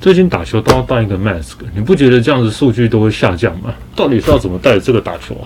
[0.00, 3.74] 最近打球都要戴一个 mask，你不觉得这样子数据都会下降吗？
[3.94, 5.44] 到底是要怎么带着这个打球啊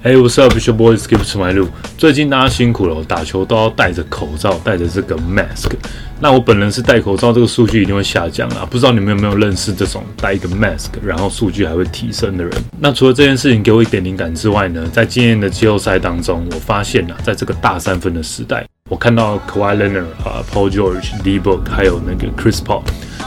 [0.00, 0.98] ？Hey, what's up, your boys?
[0.98, 1.68] Skip to my l o o。
[1.96, 5.72] 最近大家辛苦了，打球都要戴着口罩，戴着这个 mask。
[6.20, 8.64] 那我本人是戴口罩，这个数据一定会下降啊！
[8.70, 12.52] 不知道你们有没有认识这种戴一个 mask，然后数据还会提升的人？
[12.78, 22.82] 那除了这件事情给我一点灵感之外呢，在今年的季后赛当中，我发现啊，在这个大三分的时代，我看到 Kawhi Leonard 啊、Paul George、d e b o o k 还有那个 Chris Paul。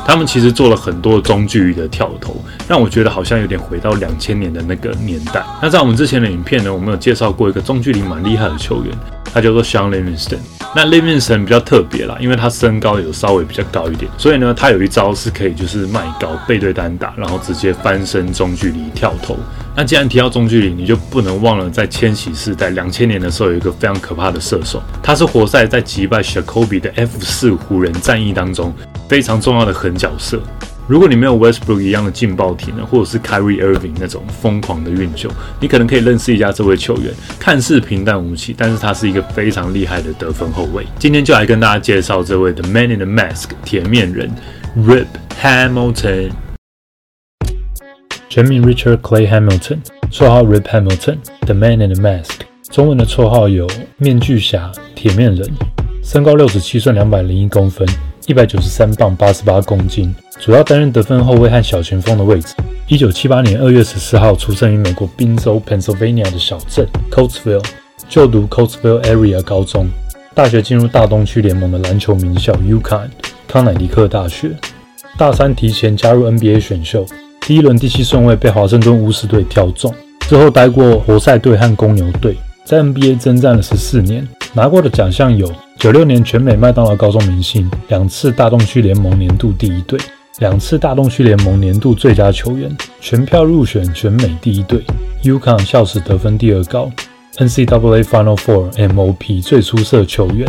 [0.06, 2.36] 他们其实做了很多中距离的跳投，
[2.68, 5.44] 让我觉得好像有点回到两千年的那个年代。
[5.62, 8.94] 那在我们之前的影片呢，我们有介绍过一个中距离蛮厉害的球员，
[9.34, 10.40] 他叫做 Sean Livingston。
[10.74, 19.38] 那 Livingston 比较特别啦，因为他身高有稍微比较高一点，所以呢，他有一招是可以就是迈高背对单打，然后直接翻身中距离跳投。
[19.76, 28.74] 那既然提到中距离，你就不能忘了在千禧世代两千年的时候有一个非常可怕的射手，他是活塞在击败 Shakobe 的 F 四湖人战役当中。
[29.12, 30.42] 非常重要的狠角色。
[30.88, 37.14] 如果你没有 Westbrook 一样的劲爆体能，或者是 Kyrie Irving 那种疯狂的运球，你可能可以认识一下这位球员。
[37.38, 40.88] 看似平淡无奇，但是他是一个非常厉害的得分后卫。
[40.98, 44.32] 今天就来跟大家介绍这位 The Man in the Mask 铁面人
[44.78, 45.08] Rip
[45.42, 46.32] Hamilton。
[48.30, 52.30] 全名 Richard Clay Hamilton，绰号 Rip Hamilton，The Man in the Mask。
[52.70, 55.46] 中文的绰号有面具侠、铁面人。
[56.02, 57.86] 身高六十七寸，两百零一公分。
[58.32, 62.56] 一百九十三磅，八十八公斤，主要担任得分后卫和小前锋的位置。
[62.88, 67.62] 一九七八年二月十四号出生于美国宾州 Pennsylvania 的小镇 Coatesville，
[68.08, 69.90] 就读 Coatesville Area 高中。
[70.34, 73.10] 大学进入大东区联盟的篮球名校 UConn
[73.50, 74.52] 康乃迪克大学。
[75.18, 77.06] 大三提前加入 NBA 选秀，
[77.42, 79.94] 第一轮第七顺位被华盛顿巫师队挑中。
[80.22, 85.52] 之后待过活塞队和公牛队，在 NBA 征战了十四年，拿过的奖项有。
[85.78, 90.00] 九六年全美麦当劳高中明星，两次大东区联盟年度第一队，
[90.38, 94.84] 两次大东区联盟年度最佳球员，全票入选全美第一队
[95.24, 96.92] ，UConn 校史得分第二高
[97.38, 100.48] ，NCAA Final Four MOP 最出色球员，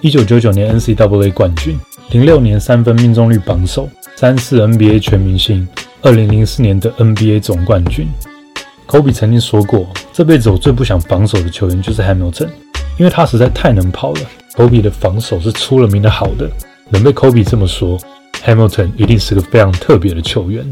[0.00, 1.78] 一九九九年 NCAA 冠军，
[2.10, 5.68] 零六年三分命中率榜首，三次 NBA 全明星，
[6.00, 8.08] 二零零四年的 NBA 总冠军。
[8.88, 12.48] Kobe 曾经说过，这辈子我最不想防守的球员就是 Hamilton，
[12.98, 14.20] 因为他实在太能跑了。
[14.54, 16.50] Kobe 的防守是出了名的好的，
[16.90, 17.98] 能被 Kobe 这么说
[18.44, 20.64] ，Hamilton 一定是个非常特别的球员。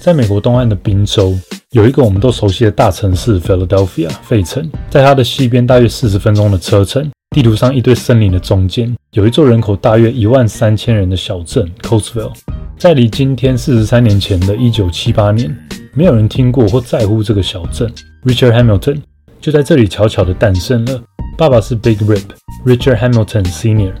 [0.00, 1.36] 在美国东岸的宾州，
[1.72, 12.32] 有一个我们都熟悉的大城市 Philadelphia 费城，在它的西边大约四十分钟的车程，地图上一堆森林的中间，有一座人口大约一万三千人的小镇 Coatesville。
[12.78, 15.54] 在离今天四十三年前的一九七八年，
[15.94, 17.92] 没有人听过或在乎这个小镇
[18.24, 19.00] ，Richard Hamilton
[19.40, 21.00] 就在这里悄悄地诞生了。
[21.36, 22.22] 爸爸是 Big Rip
[22.66, 23.92] Richard Hamilton Sr.，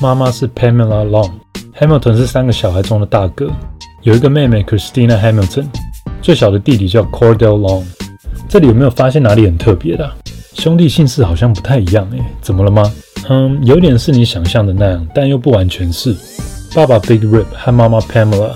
[0.00, 1.30] 妈妈是 Pamela Long。
[1.78, 3.50] Hamilton 是三个小孩中的大哥，
[4.02, 5.66] 有一个妹妹 Christina Hamilton，
[6.20, 7.84] 最小的弟弟叫 Cordell Long。
[8.48, 10.10] 这里有没有发现哪里很特别的？
[10.54, 12.92] 兄弟姓氏好像不太一样诶，怎么了吗？
[13.28, 16.14] 嗯，有点是你想象的那样，但又不完全是。
[16.74, 18.50] 爸爸 Big Rip 和妈妈 Pamela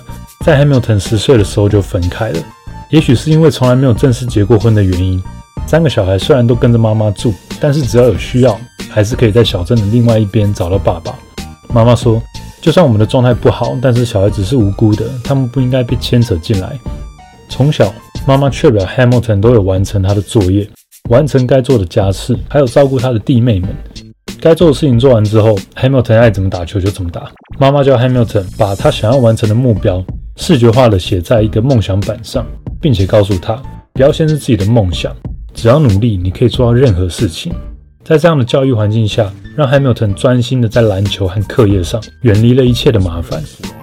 [0.45, 2.39] 在 Hamilton 十岁的时候就分开了，
[2.91, 5.23] 也许是因为从来没有正式结过婚的原因。
[5.67, 8.59] 三个小孩虽然都跟着妈妈住，但是只要有需要，
[8.91, 11.13] 还是可以在小镇的另外一边找到爸爸
[11.73, 11.95] 妈妈。
[11.97, 12.23] 说，
[12.61, 16.79] 就算我们的状态不好，但是小孩子是无辜的，他们不应该被牵扯进来。
[17.49, 17.93] 从小，
[18.27, 20.69] 妈妈确保 Hamilton 都有完成他的作业，
[21.11, 23.75] 完成该做的家事，还有照顾他的弟妹们。
[24.41, 27.31] 该做的事情做完之后，Hamilton 爱怎么打球就怎么打。
[27.59, 30.05] 妈妈叫 Hamilton 把他想要完成的目标
[30.37, 32.47] 视觉化的写在一个梦想板上，
[32.81, 33.61] 并且告诉他
[33.95, 35.13] 不要限制自己的梦想。
[35.55, 37.53] 只要努力，你可以做到任何事情。
[38.05, 43.43] 在这样的教育环境下，让 Hamilton 专心的在篮球和课业上，远离了一切的麻烦。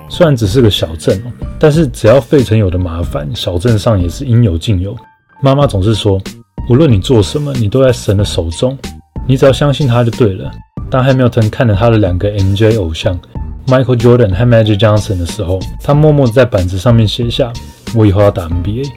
[0.09, 1.19] 虽然只是个小镇，
[1.57, 4.95] 但是只要费城有的麻烦，小镇上也是应有尽有。
[5.41, 6.21] 妈妈总是说，
[6.69, 8.77] 无论你做什么，你都在神的手中，
[9.25, 10.51] 你只要相信他就对了。
[10.89, 13.17] 当 Hamilton 看着他的两个 MJ 偶像
[13.65, 17.51] Michael Jordan 和 Magic Johnson 的时候，他默默的在板子上面写下
[17.95, 18.87] ：“我以后要打 NBA。”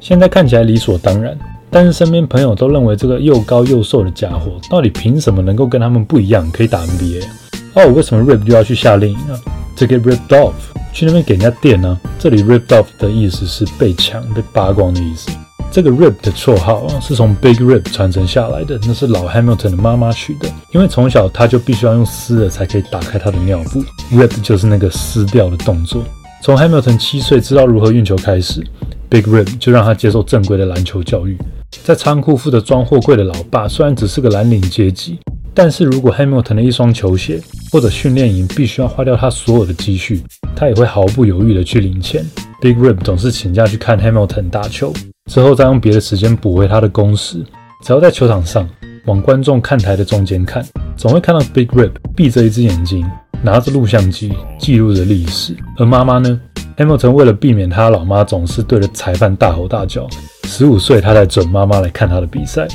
[0.00, 1.38] 现在看起来理所当然。
[1.74, 7.24] 但是身边朋友都认为这个又高又瘦的家伙，到底凭什么能够跟他们不一样，可以打 NBA？
[7.74, 9.36] 哦，为什么 Rip 就要去夏令营呢
[9.78, 10.52] ？To get ripped off，
[10.92, 11.98] 去那边给人家电呢？
[12.16, 15.32] 这里 ripped off 的意思是被抢、被扒光的意思。
[15.72, 23.82] 这个 Rip 的绰号啊，是从 Big Rip 传承下来的，那是老 Hamilton 的妈妈取的，因为从小他就必须要用撕的才可以打开他的尿布
[24.12, 26.04] ，Rip 就是那个撕掉的动作。
[26.40, 28.64] 从 Hamilton 七岁知道如何运球开始
[29.08, 31.36] ，Big Rip 就让他接受正规的篮球教育。
[31.82, 35.18] 在仓库负责装货柜的老爸虽然只是个蓝领阶级，
[35.52, 37.40] 但是如果 Hamilton 的一双球鞋
[37.72, 40.22] 或者训练营必须要花掉他所有的积蓄，
[40.54, 42.24] 他也会毫不犹豫的去领钱。
[42.60, 44.92] Big Rip 总是请假去看 Hamilton 打球，
[45.30, 47.44] 之后再用别的时间补回他的工时。
[47.84, 48.68] 只要在球场上
[49.06, 50.64] 往观众看台的中间看，
[50.96, 53.04] 总会看到 Big Rip 闭着一只眼睛，
[53.42, 55.54] 拿着录像机记录着历史。
[55.76, 56.40] 而妈妈呢
[56.76, 60.08] ？Hamilton 为了避免他老妈总是对着裁判大吼大叫，
[60.44, 62.66] 十五岁他才准妈妈来看他的比赛。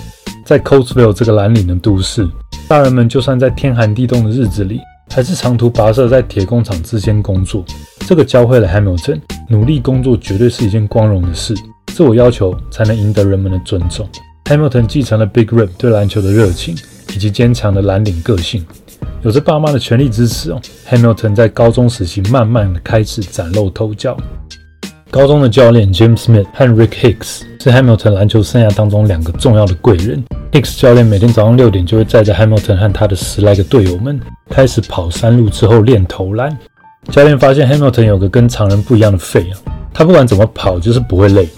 [0.46, 2.28] 在 Coatesville 这个蓝领的都市，
[2.68, 4.80] 大人们就算在天寒地冻的日子里，
[5.10, 7.64] 还是长途跋涉在铁工厂之间工作。
[8.08, 11.54] 这个教会了 Hamilton，努力工作绝对是一件光荣的事。
[11.88, 14.10] 自我要求才能赢得人们的尊重。
[14.46, 16.76] Hamilton 继承了 Big Rip 对篮球的热情
[17.14, 18.66] 以及坚强的蓝领个性，
[19.22, 20.62] 有着爸妈的全力支持哦。
[20.90, 24.18] Hamilton 在高中时期慢慢的开始崭露头角。
[25.12, 30.24] 高中的教练 Jim Smith 和 Rick Hicks 是 Hamilton 篮球生涯当中两个重要的贵人。
[30.52, 34.20] Hicks 教练每天早上六点就会载着 Hamilton 和他的十来个队友们
[34.50, 36.56] 开始跑山路之后练投篮。
[37.12, 39.58] 教练发现 Hamilton 有个跟常人不一样的肺啊，
[39.94, 41.50] 他不管怎么跑就是不会累。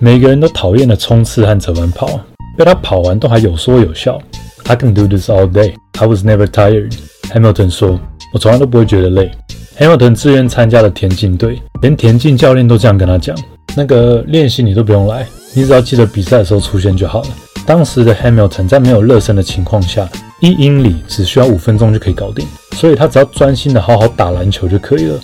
[0.00, 2.20] 每个人都讨厌的冲刺和折返跑，
[2.56, 4.20] 被他跑完都还有说有笑。
[4.64, 5.74] I can do this all day.
[5.98, 6.94] I was never tired.
[7.32, 7.98] Hamilton 说
[8.34, 9.30] ：“我从来都不会觉得累。”
[9.78, 13.36] Hamilton 自愿参加了田径队，连田径教练都这样跟他讲
[13.76, 17.28] ：“那个练习你都不用来，你只要记得比赛的时候出现就好了。”
[17.64, 20.08] 当时的 Hamilton 在没有热身的情况下，
[20.40, 25.20] 一英里只需要五分钟就可以搞定，所以他只要专心的好好打篮球就可以了。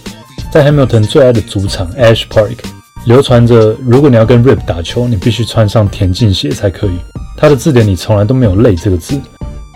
[0.52, 2.56] 在 Hamilton 最爱的主场 Ash Park。
[3.06, 6.96] 流传着，如果你要跟 Rip 打球，你必须穿上田径鞋才可以。
[7.36, 9.20] 他的字典里从来都没有“累”这个字。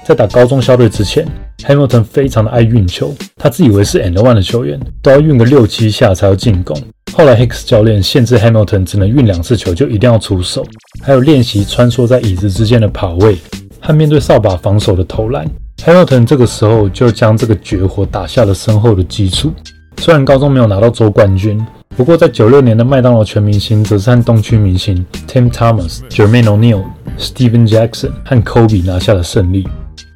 [0.07, 1.27] 在打高中校队之前
[1.67, 6.81] ，Hamilton 非常的爱运球，他自以为是 And One 的球员，都要运个六七下才要进攻。
[7.13, 10.65] 后来 Hicks 教练限制 Hamilton 只能运两次球就一定要出手，
[11.03, 13.37] 还有练习穿梭在椅子之间的跑位
[13.81, 15.47] 和面对扫把防守的投篮。
[15.85, 19.53] Hamilton 这个时候就将这个绝活打下了深厚的基础。
[19.99, 21.61] 虽然高中没有拿到州冠军。
[21.97, 26.85] 不过，在九六年的麦当劳全明星，则是和东区明星 Tim Thomas、Jermaine O'Neal、
[27.19, 29.67] Steven Jackson 和 Kobe 拿下了胜利。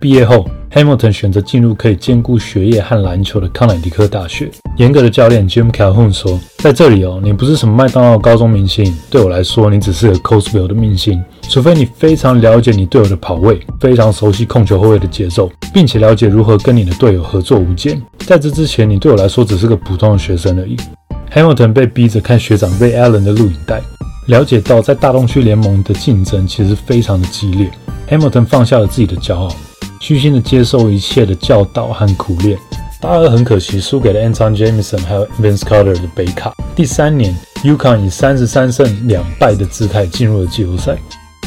[0.01, 4.51] 毕业后，Hamilton 选择进入可以兼顾学业和篮球的康乃狄克大学。
[4.79, 11.23] 严格的教练 Jim Calhoun 说：“在这里哦，你不是什么麦当劳高中明星，对我来说，你只是个 Coastville 的明星。
[11.43, 18.01] 除非你非常了解你队友的跑位，非常熟悉控球后卫的节奏，并且了解如何跟你的队友合作无间。
[18.19, 20.77] 在这之前，你对我来说只是个普通的学生而已。”
[21.33, 23.81] Hamilton 被逼着看学长 Ray Allen 的录影带，
[24.27, 27.71] 了解到在大东区联盟的竞争其实非常的激烈。
[28.09, 29.49] Hamilton 放下了自己的骄傲，
[30.01, 32.59] 虚心的接受一切的教导和苦练。
[33.01, 36.55] 大二很可惜输给了 Anton Jameson 还有 Vince Carter 的北卡。
[36.77, 40.97] 第三年，UConn 以三十三胜两败的姿态进入了季后赛，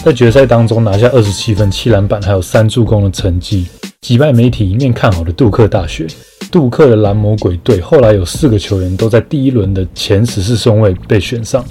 [0.04, 3.68] 在决赛当中拿下二十七分、七篮板还有三助攻的成绩，
[4.02, 6.06] 击败媒体一面看好的杜克大学。
[6.52, 11.64] 杜克的蓝魔鬼队后来有四个球员都在第一轮的前十四顺位被选上，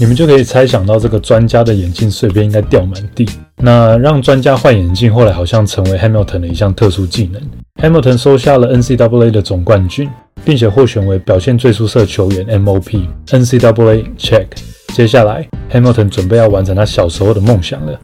[0.00, 3.28] 你们就可以猜想到这个专家的眼镜碎片应该掉满地。
[3.56, 7.42] 那让专家换眼镜，后来好像成为 Hamilton 的一项特殊技能。
[7.82, 10.08] Hamilton 收下了 NCAA 的总冠军，
[10.44, 13.08] 并且获选为表现最出色球员 MOP。
[13.26, 14.46] NCAA check。
[14.94, 17.98] 接下来，Hamilton 准备要完成他小时候的梦想了。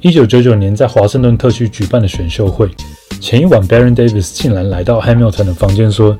[0.00, 2.70] 一九九九年在华盛顿特区举办的选秀会。
[3.20, 6.16] 前一晚，Baron Davis 竟然来到 Hamilton 的房间说：“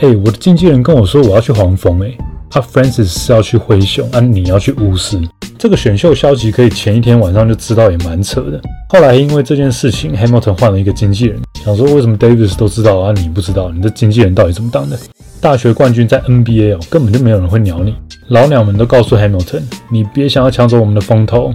[0.00, 2.16] 哎，我的经纪人跟我说我要去黄蜂，哎，
[2.54, 5.20] 他 Francis 是要去灰熊，啊，你要去巫师。
[5.58, 8.60] 这个选秀消息可以前一天晚上就知道，也蛮扯的。
[8.90, 13.72] 后来因为这件事情，Hamilton 换了一个经纪人，想说为什么 Davis 都知道啊，你不知道？
[13.72, 14.96] 你的经纪人到底怎么当的？
[15.40, 17.92] 大学冠军在 NBA 哦，根本就没有人会鸟你。
[18.28, 21.52] 老鸟们都告诉 Hamilton，你别想要抢走我们的风头。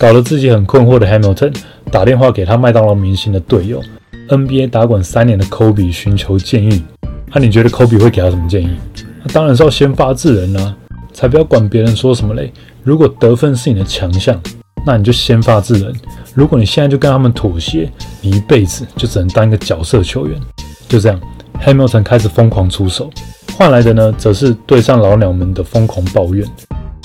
[0.00, 1.54] 搞得自己很困惑的 Hamilton
[1.92, 3.80] 打电话给他麦当劳明星的队友。
[4.28, 6.82] NBA 打滚三年的 Kobe 寻求建议，
[7.32, 8.70] 那你觉得 Kobe 会给他什么建议？
[9.22, 10.74] 那当然是要先发制人啊，
[11.12, 12.52] 才不要管别人说什么嘞。
[12.82, 14.40] 如果得分是你的强项，
[14.86, 15.92] 那你就先发制人。
[16.34, 17.90] 如果你现在就跟他们妥协，
[18.22, 20.40] 你一辈子就只能当一个角色球员。
[20.88, 21.20] 就这样
[21.64, 23.10] ，Hamilton 开始疯狂出手，
[23.56, 26.46] 换来的呢，则是对上老鸟们的疯狂抱怨。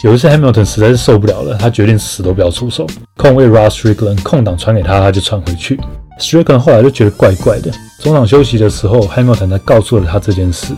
[0.04, 2.88] 有一次，Hamilton 实在是受不了了，他决定死都不要出手。
[3.18, 5.80] 控卫 Ross Strickland 空档传给他，他就传回去。
[6.20, 7.72] Strickland 后来就觉得怪怪的。
[8.00, 10.74] 中场休息的时候，Hamilton 才告诉了他这件事。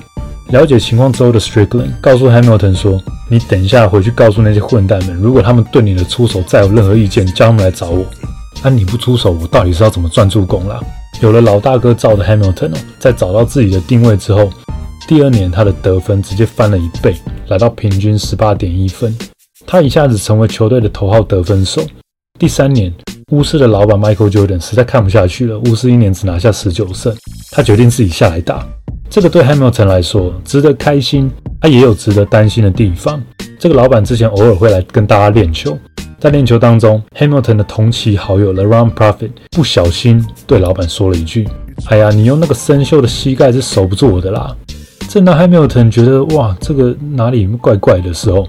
[0.50, 8.06] 了解情况之后的 Strickland 告诉 Hamilton 说：“你等一下回去告诉那些混蛋们，如果他们对你的出手再有任何意见，叫他们来找我。
[8.62, 10.80] 啊，你不出手，我到底是要怎么赚助攻啦？”
[11.20, 14.50] 有了老大哥罩的 Hamilton 哦，在找到自己的定位之后，
[15.08, 17.16] 第二年他的得分直接翻了一倍，
[17.48, 19.16] 来到平均十八点一分。
[19.66, 21.82] 他一下子成为球队的头号得分手。
[22.40, 22.94] 第三年，
[23.32, 27.14] 巫师的老板 Michael Jordan 实在看不下去了，巫师一年只拿下十九胜，
[27.52, 28.66] 他决定自己下来打。
[29.10, 33.22] 这个对 Hamilton 来说值得开心，他也有值得担心的地方。
[33.58, 35.78] 这个老板之前偶尔会来跟大家练球，
[36.20, 41.48] 在练球当中，Hamilton 的同期好友 LeBron Profit 不小心对老板说了一句
[41.90, 44.56] ：“哎呀，你用那个生锈的膝盖是守不住我的啦。”
[45.10, 48.46] 正当 Hamilton 觉得哇，这个哪里怪怪的时候，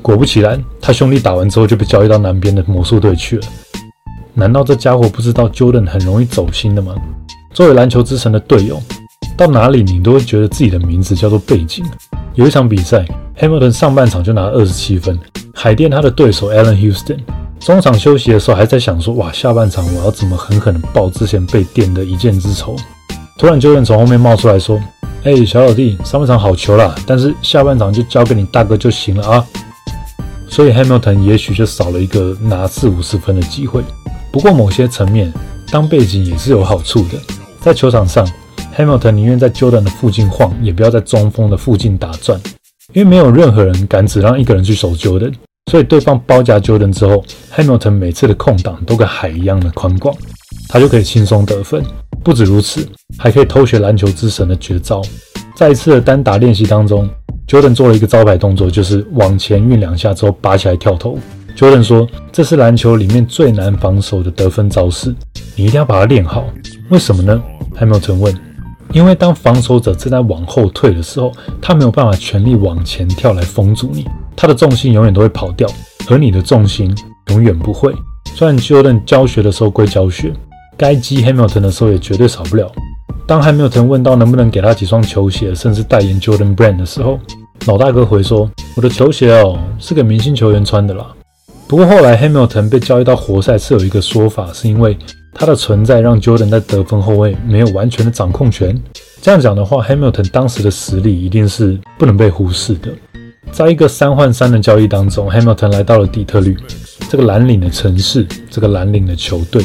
[0.00, 3.46] 果不其然，他兄弟打完之后就被交易到南边的魔术队去了。
[4.32, 6.94] 难道这家伙不知道 Jordan 很容易走心的吗？
[7.52, 8.80] 作为篮球之神的队友，
[9.36, 11.84] 到哪里你都会觉得自己的名字叫做背景。
[12.34, 13.04] 有一场比赛
[13.38, 15.18] ，Hamilton 上半场就拿了二十七分，
[15.54, 17.18] 海淀他的对手 Allen Houston
[17.60, 22.76] 中场休息的时候还在想说，哇，下半场我要怎么狠狠的报之前被电的一箭之仇。
[23.38, 24.80] 突然 Jordan 从后面冒出来说
[25.24, 29.44] ：“哎，小老弟，上半场好球啦，但是下半场就交给你大哥就行了啊。”
[30.48, 33.82] 所以 Hamilton 也许就少了一个拿四五十分的机会。
[34.32, 35.32] 不过某些层面，
[35.70, 37.18] 当背景也是有好处的，
[37.60, 38.26] 在球场上。
[38.76, 42.38] Hamilton 宁愿在 Jordan 的附近晃，也不要在中锋的附近打转，
[42.92, 45.32] 因为没有任何人敢只让一个人去守 Jordan，
[45.70, 50.14] 所以对方包夹 Jordan 之后，Hamilton 每次的空档都跟海一样的宽广，
[50.68, 51.82] 他就可以轻松得分。
[52.22, 55.00] 不止如此，还可以偷学篮球之神的绝招。
[55.54, 57.08] 在一次的单打练习当中
[57.48, 61.18] ，Jordan 做了一个招牌动作，就是往前运两下之后拔起来跳投。
[61.56, 65.14] Jordan 说：“这是篮球里面最难防守的得分招式，
[65.54, 66.44] 你一定要把它练好。
[66.90, 67.42] 为什么呢
[67.80, 68.38] ？”Hamilton 问。
[68.92, 75.68] 因为当防守者正在往后退的时候，他没有办法全力往前跳来封住你，他的重心永远都会跑掉，
[76.08, 76.94] 而你的重心
[77.28, 77.94] 永远不会。
[78.34, 80.32] 虽然 Jordan 教学的时候归教学，
[80.76, 82.70] 该击 Hamilton 的时候也绝对少不了。
[83.26, 87.18] 当 Hamilton 问到能不能给他几双球鞋，甚至代言 Jordan Brand 的时候，
[87.66, 91.06] 老大哥回说：“我的球鞋哦，是给明星球员穿的啦。”
[91.68, 94.96] 不过后来 Hamilton 被交易到活塞是有一个说法，是因为。
[95.38, 98.82] 他的存在让 Jordan 在得分后卫没有完全的掌控权。
[99.20, 102.90] 这样讲的话，Hamilton 当时的实力一定是不能被忽视的。
[103.52, 106.56] 在一个三换三的交易当中，Hamilton 来到了底特律
[107.10, 109.62] 这个蓝领的城市，这个蓝领的球队，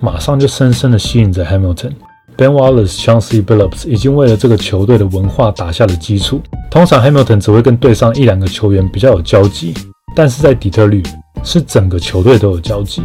[0.00, 1.92] 马上就深深的吸引着 Hamilton。
[2.36, 6.40] Ben Wallace、Chauncey Billups 已经为了这个球队的文化打下了基础。
[6.70, 9.74] 通常 Hamilton 只会跟队上一两个球员比较有交集，
[10.16, 11.02] 但是在底特律
[11.44, 13.02] 是整个球队都有交集。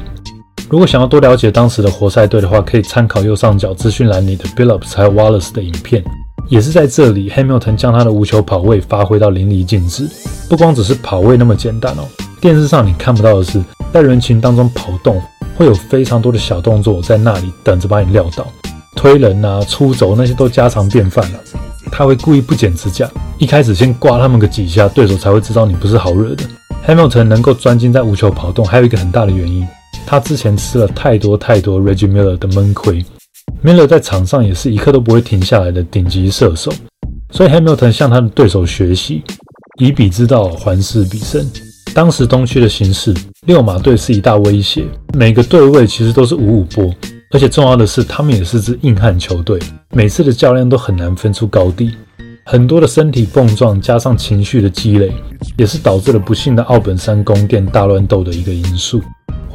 [0.75, 6.03] 如果想要多了解当时的活塞队的话，可以参考右上角资讯栏里的 Billups 还有 Wallace 的影片。
[6.49, 10.05] 也是在这里，Hamilton 将他的无球跑位发挥到淋漓尽致。
[10.49, 12.03] 不光只是跑位那么简单哦，
[12.41, 13.63] 电视上你看不到的是，
[13.93, 15.21] 在人群当中跑动
[15.55, 18.45] 会有非常多的小动作在那里等着把你撂倒，
[18.97, 21.39] 推人啊、出轴那些都家常便饭了。
[21.89, 26.43] 他会故意不剪指甲，一开始先刮他们个几下，对手才会知道你不是好惹的。
[26.85, 29.65] Hamilton 能够专精在无球跑动，还有一个很大的原因。
[30.05, 33.03] 他之前吃了太多太多 Reggie Miller 的闷亏
[33.63, 36.71] ，Miller 在场上也是一刻都不会停下来的顶级射手，
[37.31, 39.23] 所以 Hamilton 向他的对手学习，
[39.79, 41.49] 以彼之道还施彼身。
[41.93, 43.13] 当时东区的形势，
[43.47, 44.85] 六马队是一大威胁，
[45.17, 46.93] 每个队位其实都是五五波，
[47.31, 49.57] 而且重要的是，他们也是支硬汉球队，
[49.93, 51.91] 每次的较量都很难分出高低，
[52.45, 55.11] 很多的身体碰撞加上情绪的积累，
[55.57, 59.01] 也是导致了不幸的奥本山宫殿大乱斗的一个因素。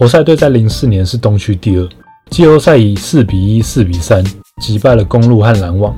[0.01, 1.87] 活塞队在零四年是东区第二，
[2.31, 4.25] 季后赛以四比一、四比三
[4.59, 5.95] 击败了公路和篮网。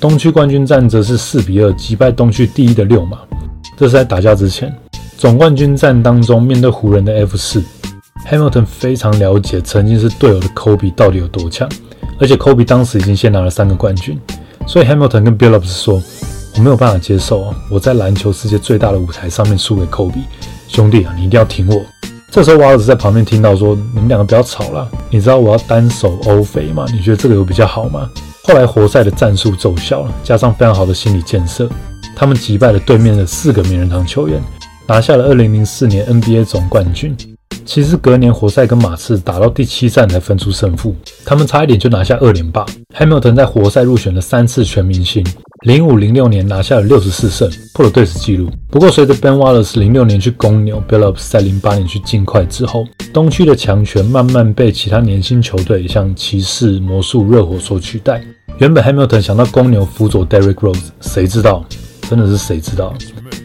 [0.00, 3.18] 东区冠军战则是四比二击败东区第一的六马。
[3.76, 4.72] 这是在打架之前，
[5.18, 7.60] 总冠军战当中面对湖人的 F 四
[8.30, 11.68] ，Hamilton 非常了解曾经是队友的 Kobe 到底有多强，
[12.20, 14.16] 而且 Kobe 当时已经先拿了三个冠军，
[14.68, 16.00] 所以 Hamilton 跟 Billups 说
[16.54, 20.22] ：“我没有办法接受啊，我在篮球世界最大的舞台上面输给 Kobe，
[20.68, 21.82] 兄弟啊，你一定要挺我。”
[22.36, 26.84] 这时候，瓦尔兹在旁边听到说：“你们两个不要吵了，你知道我要单手欧肥吗？
[26.92, 28.10] 你觉得这个有比较好吗？”
[28.44, 31.66] 后来，活塞的战术奏效了，加上非常好的心理建设，
[32.14, 34.38] 他们击败了对面的四个名人堂球员，
[34.86, 37.16] 拿下了2004年 NBA 总冠军。
[37.64, 42.66] 其实隔年，活塞跟马刺打到第七战才分出胜负，他们差一点就拿下二连霸。
[42.98, 45.26] Hamilton 在活塞入选了三次全明星。
[45.66, 48.48] 零五零六年拿下了六十四胜，破了队史纪录。
[48.70, 58.22] 不过，随着 Ben Wallace 零六年去公牛，Billups 在零八年去金块之后，东区的强权慢慢被其他年轻球队，像骑士、魔术、热火所取代。
[58.58, 61.64] 原本 Hamilton 想到公牛辅佐 Derrick Rose，谁知道，
[62.08, 62.94] 真的是谁知道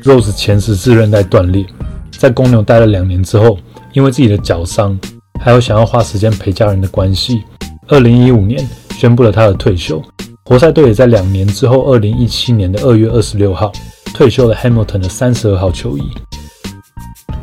[0.04, 1.66] ，Rose 前十字韧带断裂，
[2.12, 3.58] 在公牛待了两年之后，
[3.94, 4.96] 因为自己的脚伤，
[5.40, 7.42] 还有想要花时间陪家人的关系，
[7.88, 10.00] 二零一五年宣布了他的退休。
[10.44, 13.72] 活塞队也在两年之后，二零一七年的二月二十六号
[14.14, 16.02] 退休了 Hamilton 的三十二号球衣。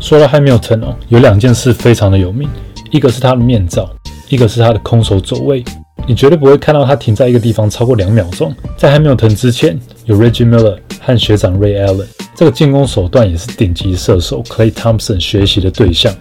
[0.01, 2.49] 说到 Hamilton 哦，有两件事非常的有名，
[2.91, 3.89] 一个是他的面罩，
[4.29, 5.65] 一个是他的空手走位。
[6.07, 8.55] 你绝对不会看到他停在一个地方超过两秒钟。
[8.77, 16.15] 在 Hamilton 之前，有 Reggie Miller 和学长 Ray Allen，这个进攻手段也是顶级射手 Clay Thompson 学习的对象。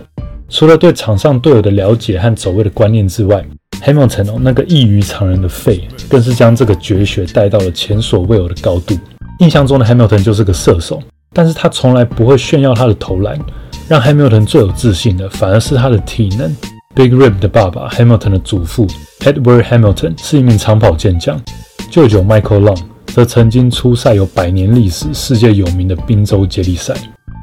[0.49, 3.45] 除了对场上队友的了解和走位的观念之外
[3.83, 8.97] ，Hamilton 哦那个异于常人的肺，更是将这个绝学带到了前所未有的高度。
[9.39, 11.01] 印象中的 Hamilton 就是个射手，
[11.33, 13.39] 但是他从来不会炫耀他的投篮。
[13.87, 16.53] 让 Hamilton 最有自信的，反而是他的体能。
[16.93, 18.85] Big Rip 的爸爸 Hamilton 的祖父
[19.19, 21.41] Edward Hamilton 是一名长跑健将，
[21.89, 26.93] 舅舅 Michael Long 则曾经出赛有百年历史、世界有名的宾州接力赛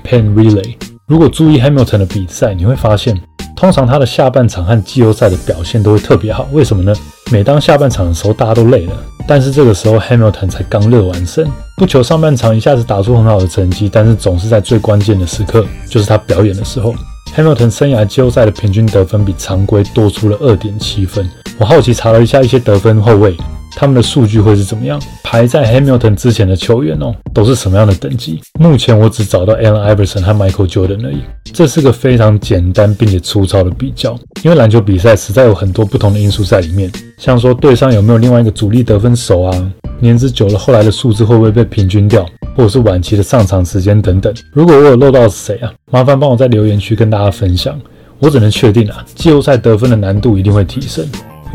[0.04, 0.74] Penn Relay。
[1.06, 3.18] 如果注意 Hamilton 的比赛，你会发现，
[3.56, 6.48] 通常他的下半场和季后赛的表现都会特别好。
[6.52, 6.92] 为什么呢？
[7.30, 8.92] 每当下半场的时候，大家都累了，
[9.26, 16.94] 但是这个时候 Hamilton 才刚热完身，不求上半场一下子打出很好的成绩，但是总是在最关键的时刻，就是他表演的时候。
[17.34, 21.28] Hamilton 生涯季后赛的平均得分比常规多出了二点七分。
[21.58, 23.36] 我好奇查了一下一些得分后卫，
[23.76, 25.00] 他们的数据会是怎么样？
[25.22, 28.40] 排在 Hamilton 之前的球员哦，都是什么样的等级？
[28.58, 31.18] 目前我只找到 Allen Iverson 和 Michael Jordan 而已。
[31.52, 42.24] 这是个非常简单并且粗糙的比较，因为篮球比赛实在有很多不同的因素在里面，像说队上有没有另外一个主力得分手啊，年资久了后来的数字会不会被平均掉？
[42.56, 47.76] 或者是晚期的上场时间等等，如果我有漏到谁啊，麻烦帮我在留言区跟大家分享。
[48.20, 51.04] 我只能确定啊，季后赛得分的难度一定会提升，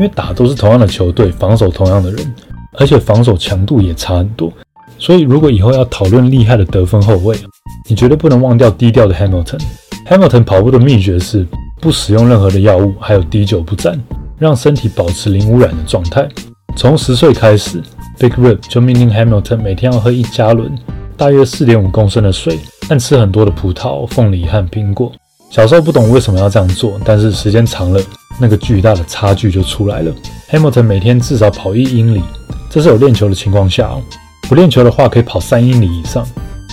[0.00, 2.34] 因为打都是同样的球队，防守同样的人，
[2.78, 4.50] 而且防守强度也差很多。
[4.98, 7.36] 所以如果以后要讨论厉害的得分后卫，
[7.86, 9.60] 你绝对不能忘掉低调的 Hamilton。
[10.08, 11.46] Hamilton 跑步的秘诀是
[11.82, 14.00] 不使用任何的药物，还有滴酒不沾，
[14.38, 16.26] 让身体保持零污染的状态。
[16.74, 17.82] 从十岁开始。
[18.18, 20.78] Big Rip 就命令 Hamilton 每天要喝一加仑，
[21.16, 25.10] 大约四点五公升的水，但吃很多的葡萄、凤梨和苹果。
[25.48, 28.00] 小时候不懂为什么要这样做，但是时间长了，
[28.40, 30.12] 那个巨大的差距就出来了。
[30.50, 32.22] Hamilton 每天至少跑一英里，
[32.70, 34.02] 这是有练球的情况下哦。
[34.48, 36.26] 不练球的话，可以跑三英里以上，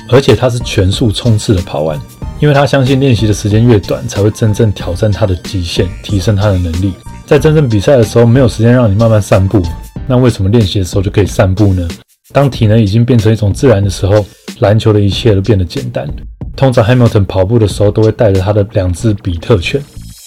[0.10, 2.00] 而且他是全速冲刺的跑完，
[2.40, 6.94] 因为他相信练习的时间越短，才会真正挑战他的极限，提升他的能力。
[7.26, 9.62] 在真正比赛的时候，没有时间让你慢慢散步。
[10.08, 11.88] 那为什么练习的时候就可以散步呢？
[12.34, 14.26] 当体能已经变成一种自然的时候，
[14.60, 16.08] 篮球的一切都变得简单。
[16.56, 19.80] 通常 Hamilton 跑步的时候都会带着他的两只比特犬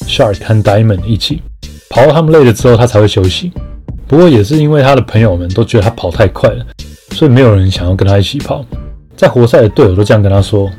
[0.06, 1.42] Shark 和 Diamond 一起
[1.88, 3.52] 跑到他们累了之后，他才会休息。
[4.06, 6.66] 不过也是因为他的朋友们都觉得他跑太快了，
[7.12, 8.64] 所以没有人想要跟他一起跑。
[9.16, 10.70] 在活塞的队友都这样跟他说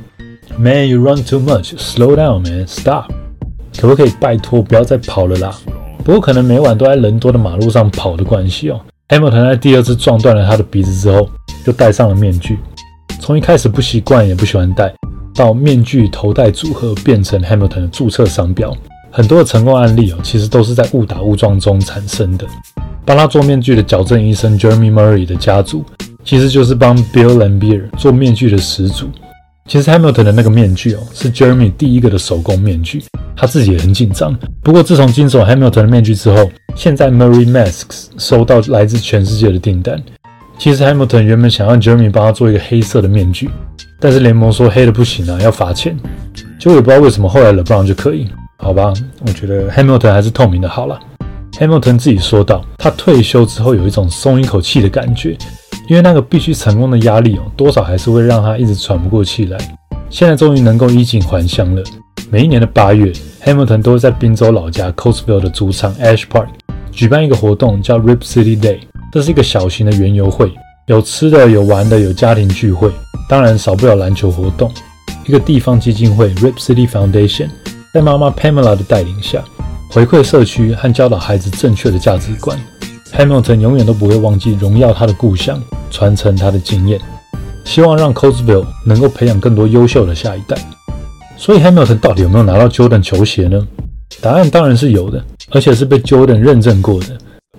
[0.58, 1.74] ：“Man, you run too much.
[1.78, 2.68] Slow down, man.
[2.68, 3.12] Stop.
[3.78, 5.56] 可不可以拜托不要再跑了啦？”
[6.04, 8.82] 不过可能每晚都在人多的马路上跑的关系哦。
[9.10, 11.30] Hamilton 在第二次撞断了他的鼻子之后，
[11.64, 12.58] 就戴上了面具。
[13.20, 14.92] 从一开始不习惯也不喜欢戴，
[15.36, 18.76] 到面具头戴组合变成 Hamilton 的注册商标。
[19.12, 22.46] 很多的成功案例哦，其实都是在误打误撞中产生的。
[23.06, 25.84] 帮他做面具的矫正医生 Jeremy Murray 的家族，
[26.24, 29.10] 其实就是帮 Bill Laimbeer 做面具的始祖。
[29.68, 33.04] 其实 Hamilton 的那个面具哦，是 Jeremy 第一个的手工面具。
[33.36, 34.38] 他自己也很紧张。
[34.62, 40.02] 不过自从经手 Hamilton 的面具之后，现在 Murray Masks 收到来自全世界的订单。
[40.60, 43.50] 其实 Hamilton 原本想要 Jeremy 帮他做一个黑色的面具，
[44.00, 45.98] 但是联盟说黑的不行啊，要罚钱。
[46.60, 48.30] 就也不知道为什么后来 LeBron 就可以，
[48.62, 48.94] 好吧？
[49.26, 51.00] 我觉得 Hamilton 还是透明的好了。
[51.54, 55.36] Hamilton 自己说道，他退休之后有一种松一口气的感觉，
[55.90, 59.58] 因为那个必须成功的压力哦，多少还是会让他一直喘不过气来。
[60.12, 61.82] 现在终于能够衣锦还乡了。
[62.30, 63.12] 每一年的八月
[63.44, 66.48] ，Hamilton 都会在宾州老家 Coastville 的主场 Ash Park
[66.92, 68.80] 举办一个活动，叫 Rip City Day。
[69.12, 70.54] 这是一个小型的园游会，
[70.86, 72.90] 有吃的，有玩的，有家庭聚会，
[73.28, 74.72] 当然少不了篮球活动。
[75.28, 77.50] 一个地方基金会 Rip City Foundation
[77.94, 79.44] 在妈妈 Pamela 的带领下，
[79.90, 82.58] 回馈社区和教导孩子正确的价值观。
[83.14, 86.98] Hamilton 永远都不会忘记荣耀他的故乡，传承他的经验，
[87.66, 90.56] 希望让 Coatesville 能够培养更多优秀的下一代。
[91.36, 93.68] 所以 Hamilton 到底有没有拿到 Jordan 球鞋呢？
[94.22, 97.08] 答案当然是有的，而且是被 Jordan 认证过的。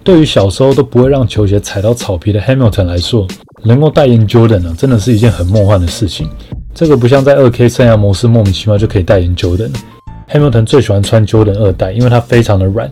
[0.02, 3.28] 对于小时候都不会让球鞋踩到草皮的 Hamilton 来说，
[3.64, 6.30] 能够代言 Jordan 呢，真的是一件很梦幻的事情。
[6.74, 9.70] 这个不像在 2K 生涯模式莫名其妙就可以代言 Jordan。
[10.32, 12.90] Hamilton 最喜欢穿 Jordan 二代，因为它非常的软，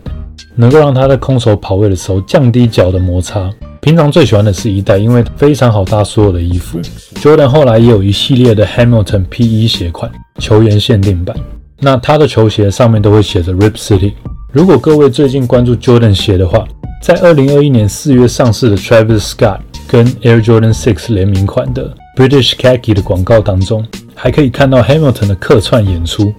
[0.55, 3.49] 能够让他在空手跑位的时候降低脚的摩擦。
[3.81, 6.79] 平常最喜欢的是一代，因为非常好搭所有的衣服。
[7.15, 11.35] Jordan 后来也有一系列的 Hamilton P1 鞋款，球员限定版。
[11.79, 14.13] 那他的球鞋上面都会写着 Rip City。
[14.51, 16.63] 如果各位最近关注 Jordan 鞋的话，
[17.01, 26.31] 在2021年4月上市的 Travis Scott 跟 Air Jordan 6联名款的 British Khaki 的广告当中，还可以看到 Hamilton 的客串演出。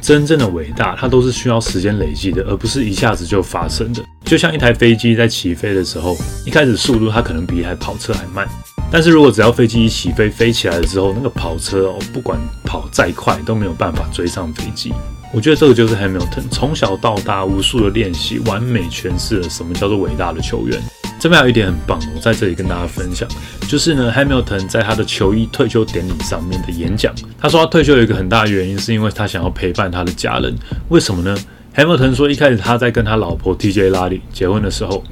[0.00, 4.02] 真正的伟大，它都是需要时间累积的，而不是一下子就发生的。
[4.24, 8.48] 就像一台飞机在起飞的时候，一开始速度它可能比一台跑车还慢，
[8.90, 14.92] 但是如果只要飞机一起飞，飞起来了之后，那个跑车哦，不管跑再快都没有办法追上飞机。
[15.32, 20.80] 我觉得这个就是 Hamilton 从小到大无数的练习，完美诠释了什么叫做伟大的球员。
[21.20, 23.28] 这边有一点很棒，我在这里跟大家分享，
[23.68, 30.54] 就是呢，Hamilton 在他的球衣退休典礼上面的演讲，他说他退休有一个很大的原因，是因为他想要陪伴他的家人。
[30.88, 31.36] 为什么呢
[31.76, 35.04] ？Hamilton 说，一开始他在跟他老婆 TJ 拉里结婚的时候，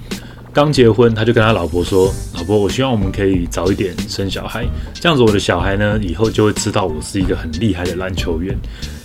[0.50, 8.56] 刚结婚他就跟他老婆说：“老婆，我希望我们可以早一点生小孩，这样子我的小孩呢，以后就会知道我是一个很厉害的篮球员。”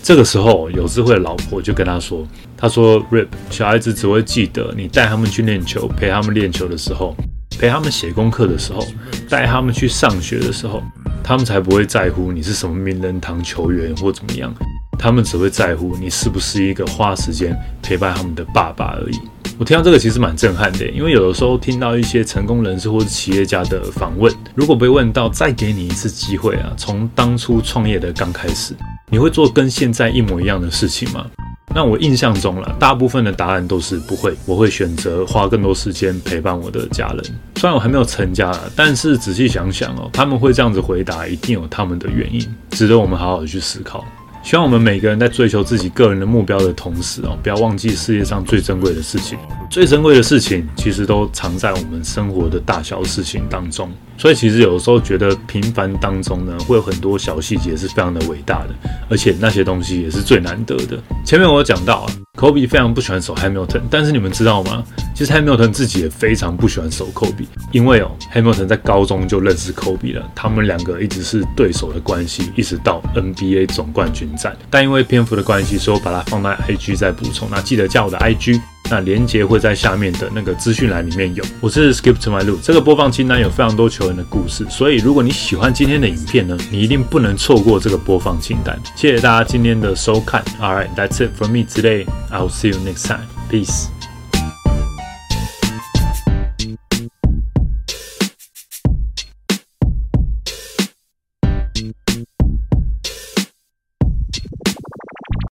[0.04, 7.16] 这个时候，有智慧的老婆就跟他说：“他说，Rip，小孩子只会记得你带他们去练球，陪他们练球的时候，
[7.58, 8.86] 陪他们写功课的时候，
[9.30, 10.84] 带他们去上学的时候，
[11.24, 14.54] 他们才不会在乎你是什么名人堂球员或怎么样，
[15.00, 19.18] 他们只会在乎你是不是一个花时间陪伴他们的爸爸而已。”
[19.58, 28.76] 我听到这个其实蛮震撼的，因为有的时候听到一些成功人士或者企业家的访问，如果被问到再给你一次机会啊，从当初创业的刚开始。
[29.14, 31.24] 你会做跟现在一模一样的事情吗？
[31.72, 34.34] 那我印象中了，大部分的答案都是不会。
[34.48, 37.24] 我会选择花更多时间陪伴我的家人。
[37.58, 44.04] 虽然我还没有成家，但是仔细想想哦，他们会这样子回答，一定有他们的原因，值得我们好好的去思考。
[44.42, 49.38] 希望我们每个人在追求自己个人的目标的同时哦，不要忘记世界上最珍贵的事情。
[49.70, 53.92] 最珍贵的事情其实都藏在我们生活的大小事情当中。
[54.24, 58.70] 所以其实有的时候觉得平凡当中呢，会有很多小细节是非常的伟大的，
[59.10, 60.98] 而且那些东西也是最难得的。
[61.26, 62.08] 前面我有讲到啊
[62.40, 64.82] ，Kobe 非常不喜欢守 Hamilton，但是你们知道吗？
[65.14, 74.56] 其实 Hamilton 自己也非常不喜欢守 Kobe，因为哦，Hamilton 在高中就认识 Kobe 了，他们两个一直是对手的关系，一直到 NBA 总冠军战。
[74.70, 77.50] 但因为篇幅的关系，所以我把它放在 IG 再补充。
[77.52, 78.62] 那记得加我的 IG。
[78.94, 81.44] 那连接会在下面的那个资讯栏里面有。
[81.60, 88.80] 我是 Skip to my loop，这个播放清单有非常多球员的故事，所以如果你喜欢今天的影片呢，你一定不能错过这个播放清单。
[88.96, 90.44] 谢谢大家今天的收看。
[90.62, 92.06] All right, that's it for me today.
[92.30, 93.26] I'll see you next time.
[93.50, 94.03] Peace.